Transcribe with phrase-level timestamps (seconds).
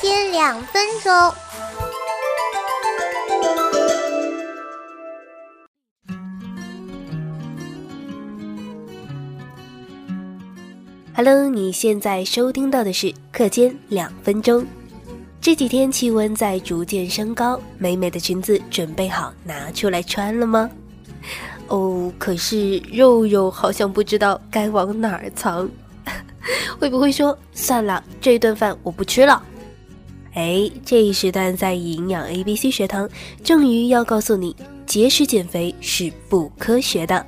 [0.00, 1.12] 间两分钟。
[11.14, 14.66] Hello，你现在收听到的是课间两分钟。
[15.40, 20.68] 这几天气温在逐渐升高，美美的裙子准备好拿出来穿了吗？
[21.68, 25.68] 哦，可是肉肉好像不知道该往哪儿藏，
[26.78, 29.42] 会不会说算了，这顿饭我不吃了？
[30.36, 33.08] 哎，这一时段在营养 A B C 学堂，
[33.42, 34.54] 正鱼要告诉你，
[34.84, 37.24] 节食减肥是不科学的。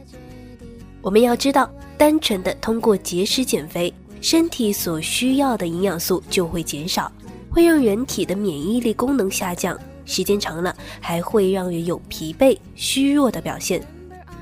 [1.00, 1.68] 我们要知道。
[1.96, 7.10] 单纯的通过节食减肥，身体所需要的营养素就会减少，
[7.50, 13.82] 会让人体的免疫力功能下降，时间长了还会让人有疲惫、虚弱的表现。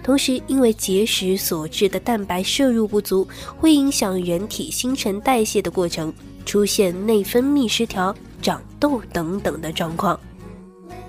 [0.03, 6.13] 同时，因为节食所致的蛋白摄入不足，会影响人体新陈代谢的过程，
[6.45, 10.19] 出现内分泌失调、长痘等等的状况。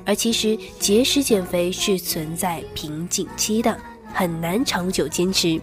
[0.05, 3.77] 而其实节食减肥是存在瓶颈期的，
[4.13, 5.59] 很难长久坚持。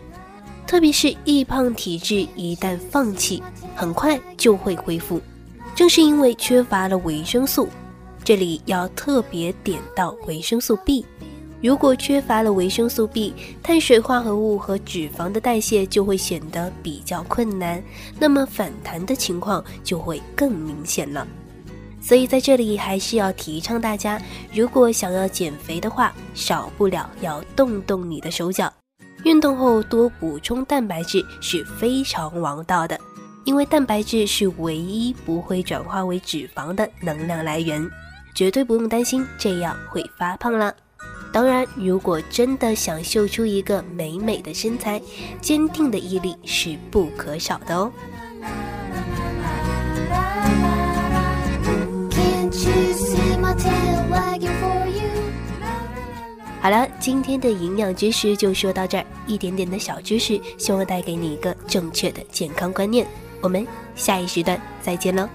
[0.67, 3.43] 特别是易胖体质，一旦放弃，
[3.75, 5.21] 很快就会恢复。
[5.75, 7.69] 正是因为缺乏了维生素，
[8.23, 11.05] 这里要特别点到维生素 B。
[11.63, 17.83] 如果缺乏了维生素 B，碳水化合物和脂肪的代谢就会显得比较困难，
[18.19, 21.27] 那么反弹的情况就会更明显了。
[22.05, 24.21] 所以在这里还是要提倡大家，
[24.53, 28.71] 如果想要减肥的话，少不了要动动你的手脚。
[29.25, 33.01] 运动后多补充蛋白质是非常王道的，
[33.47, 37.91] 因为蛋白质是唯一不会转化为脂肪的能量来源，
[38.35, 40.75] 绝对不用担心这样会发胖了。
[41.33, 45.01] 当然，如果真的想秀出一个美美的身材，
[45.41, 47.91] 坚定的毅力是不可少的哦。
[56.61, 63.07] 好了，今天的营养知识就说到这儿，一点点的小知识，希望带给你一个正确的健康观念。
[63.43, 65.29] 我们下一时段再见喽。